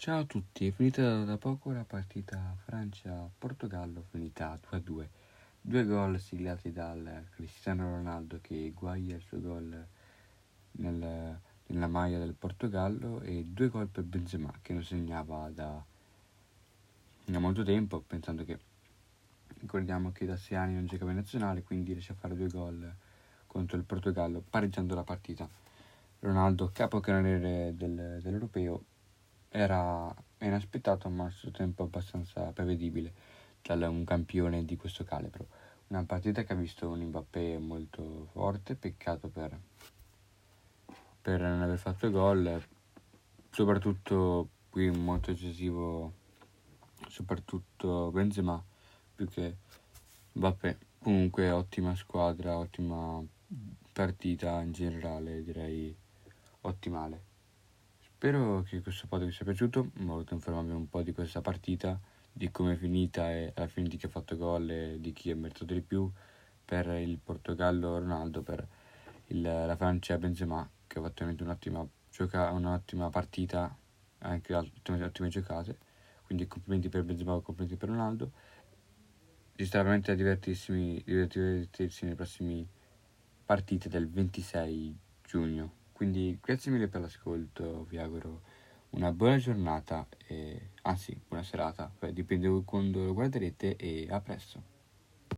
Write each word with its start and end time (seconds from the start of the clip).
Ciao 0.00 0.20
a 0.20 0.24
tutti, 0.24 0.66
è 0.66 0.70
finita 0.70 1.24
da 1.24 1.36
poco 1.36 1.72
la 1.72 1.84
partita 1.84 2.56
Francia-Portogallo, 2.64 4.06
finita 4.08 4.58
2-2. 4.70 5.06
Due 5.60 5.84
gol 5.84 6.18
siglati 6.18 6.72
dal 6.72 7.26
Cristiano 7.34 7.96
Ronaldo 7.96 8.38
che 8.40 8.72
guaglia 8.74 9.16
il 9.16 9.20
suo 9.20 9.42
gol 9.42 9.86
nel, 10.70 11.38
nella 11.66 11.86
maglia 11.86 12.16
del 12.16 12.32
Portogallo 12.32 13.20
e 13.20 13.44
due 13.44 13.68
gol 13.68 13.88
per 13.88 14.04
Benzema 14.04 14.50
che 14.62 14.72
non 14.72 14.82
segnava 14.82 15.50
da, 15.50 15.84
da 17.26 17.38
molto 17.38 17.62
tempo, 17.62 18.00
pensando 18.00 18.42
che 18.46 18.58
ricordiamo 19.58 20.12
che 20.12 20.24
da 20.24 20.38
sei 20.38 20.56
anni 20.56 20.72
non 20.76 20.86
giocava 20.86 21.10
in 21.10 21.18
nazionale, 21.18 21.62
quindi 21.62 21.92
riesce 21.92 22.12
a 22.12 22.16
fare 22.18 22.34
due 22.34 22.48
gol 22.48 22.90
contro 23.46 23.76
il 23.76 23.84
Portogallo 23.84 24.42
pareggiando 24.48 24.94
la 24.94 25.04
partita. 25.04 25.46
Ronaldo, 26.20 26.70
capocannoniere 26.72 27.74
del, 27.76 28.20
dell'Europeo, 28.22 28.84
era 29.50 30.14
inaspettato 30.38 31.08
ma 31.08 31.24
allo 31.24 31.32
stesso 31.32 31.50
tempo 31.50 31.82
abbastanza 31.82 32.52
prevedibile 32.52 33.12
da 33.62 33.88
un 33.88 34.04
campione 34.04 34.64
di 34.64 34.76
questo 34.76 35.04
calibro. 35.04 35.46
Una 35.88 36.04
partita 36.04 36.44
che 36.44 36.52
ha 36.52 36.56
visto 36.56 36.88
un 36.88 37.00
Mbappé 37.00 37.58
molto 37.58 38.28
forte, 38.32 38.74
peccato 38.74 39.28
per, 39.28 39.58
per 41.20 41.40
non 41.40 41.62
aver 41.62 41.78
fatto 41.78 42.10
gol, 42.10 42.62
soprattutto 43.50 44.48
qui 44.70 44.90
molto 44.90 45.32
decisivo, 45.32 46.12
soprattutto 47.08 48.10
Benzema, 48.12 48.62
più 49.14 49.28
che 49.28 49.56
Mbappé. 50.32 50.78
Comunque 51.00 51.50
ottima 51.50 51.94
squadra, 51.96 52.58
ottima 52.58 53.22
partita 53.92 54.60
in 54.60 54.72
generale, 54.72 55.42
direi 55.42 55.94
ottimale. 56.62 57.29
Spero 58.20 58.60
che 58.60 58.82
questo 58.82 59.06
podcast 59.06 59.30
vi 59.30 59.34
sia 59.34 59.44
piaciuto, 59.46 59.80
ho 59.80 60.04
voluto 60.04 60.34
informarvi 60.34 60.72
un 60.72 60.90
po' 60.90 61.00
di 61.00 61.10
questa 61.12 61.40
partita, 61.40 61.98
di 62.30 62.50
come 62.50 62.74
è 62.74 62.76
finita 62.76 63.32
e 63.32 63.50
alla 63.54 63.66
fine 63.66 63.88
di 63.88 63.96
chi 63.96 64.04
ha 64.04 64.10
fatto 64.10 64.36
gol 64.36 64.68
e 64.68 65.00
di 65.00 65.14
chi 65.14 65.30
ha 65.30 65.36
meritato 65.36 65.72
di 65.72 65.80
più 65.80 66.06
per 66.62 66.86
il 66.88 67.16
Portogallo 67.16 67.98
Ronaldo, 67.98 68.42
per 68.42 68.68
il, 69.28 69.40
la 69.40 69.74
Francia 69.74 70.18
Benzema 70.18 70.68
che 70.86 70.98
ha 70.98 71.02
fatto 71.02 71.24
un'ottima, 71.24 71.88
gioca, 72.10 72.50
un'ottima 72.50 73.08
partita, 73.08 73.74
anche 74.18 74.54
ottime, 74.54 75.02
ottime 75.02 75.28
giocate, 75.30 75.78
quindi 76.26 76.46
complimenti 76.46 76.90
per 76.90 77.04
Benzema 77.04 77.36
e 77.36 77.40
complimenti 77.40 77.78
per 77.78 77.88
Ronaldo. 77.88 78.32
Ci 79.56 79.64
sarà 79.64 79.84
veramente 79.84 80.10
a 80.10 80.14
divertirsi, 80.14 81.02
nelle 81.06 82.14
prossime 82.16 82.66
partite 83.46 83.88
del 83.88 84.10
26 84.10 84.98
giugno. 85.22 85.79
Quindi 86.00 86.38
grazie 86.40 86.72
mille 86.72 86.88
per 86.88 87.02
l'ascolto, 87.02 87.84
vi 87.84 87.98
auguro 87.98 88.40
una 88.92 89.12
buona 89.12 89.36
giornata, 89.36 90.08
e, 90.26 90.70
anzi 90.80 91.14
buona 91.28 91.44
serata, 91.44 91.92
dipende 92.10 92.48
da 92.48 92.58
quando 92.64 93.04
lo 93.04 93.12
guarderete 93.12 93.76
e 93.76 94.06
a 94.08 94.18
presto. 94.22 94.79